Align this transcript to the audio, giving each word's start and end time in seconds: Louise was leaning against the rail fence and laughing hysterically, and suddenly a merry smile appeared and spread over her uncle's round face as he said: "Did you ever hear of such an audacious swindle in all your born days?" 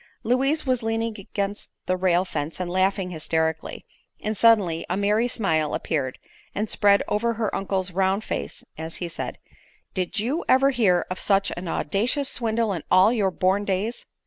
Louise 0.23 0.65
was 0.65 0.81
leaning 0.81 1.15
against 1.19 1.69
the 1.85 1.95
rail 1.95 2.25
fence 2.25 2.59
and 2.59 2.71
laughing 2.71 3.11
hysterically, 3.11 3.85
and 4.19 4.35
suddenly 4.35 4.83
a 4.89 4.97
merry 4.97 5.27
smile 5.27 5.75
appeared 5.75 6.17
and 6.55 6.71
spread 6.71 7.03
over 7.07 7.33
her 7.33 7.53
uncle's 7.55 7.91
round 7.91 8.23
face 8.23 8.63
as 8.79 8.95
he 8.95 9.07
said: 9.07 9.37
"Did 9.93 10.19
you 10.19 10.43
ever 10.49 10.71
hear 10.71 11.05
of 11.11 11.19
such 11.19 11.51
an 11.55 11.67
audacious 11.67 12.29
swindle 12.29 12.73
in 12.73 12.81
all 12.89 13.13
your 13.13 13.29
born 13.29 13.63
days?" 13.63 14.07